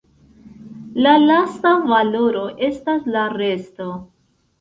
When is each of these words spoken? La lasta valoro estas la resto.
La 1.07 1.11
lasta 1.23 1.73
valoro 1.91 2.41
estas 2.69 3.05
la 3.17 3.27
resto. 3.35 3.91